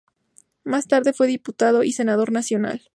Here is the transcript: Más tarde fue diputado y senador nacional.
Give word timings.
Más 0.63 0.87
tarde 0.87 1.13
fue 1.13 1.27
diputado 1.27 1.83
y 1.83 1.91
senador 1.91 2.31
nacional. 2.31 2.81